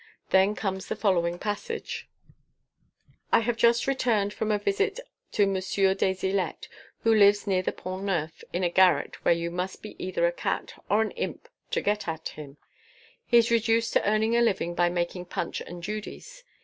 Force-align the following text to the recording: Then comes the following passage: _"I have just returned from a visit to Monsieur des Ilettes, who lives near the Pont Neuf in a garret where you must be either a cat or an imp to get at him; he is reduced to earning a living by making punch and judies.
Then 0.31 0.55
comes 0.55 0.87
the 0.87 0.95
following 0.95 1.37
passage: 1.37 2.09
_"I 3.31 3.41
have 3.41 3.55
just 3.55 3.85
returned 3.85 4.33
from 4.33 4.49
a 4.51 4.57
visit 4.57 4.99
to 5.33 5.45
Monsieur 5.45 5.93
des 5.93 6.15
Ilettes, 6.25 6.67
who 7.01 7.13
lives 7.13 7.45
near 7.45 7.61
the 7.61 7.71
Pont 7.71 8.05
Neuf 8.05 8.43
in 8.51 8.63
a 8.63 8.69
garret 8.71 9.23
where 9.23 9.35
you 9.35 9.51
must 9.51 9.83
be 9.83 9.95
either 10.03 10.25
a 10.25 10.31
cat 10.31 10.73
or 10.89 11.03
an 11.03 11.11
imp 11.11 11.47
to 11.69 11.81
get 11.81 12.07
at 12.07 12.29
him; 12.29 12.57
he 13.27 13.37
is 13.37 13.51
reduced 13.51 13.93
to 13.93 14.03
earning 14.09 14.35
a 14.35 14.41
living 14.41 14.73
by 14.73 14.89
making 14.89 15.25
punch 15.25 15.61
and 15.61 15.83
judies. 15.83 16.43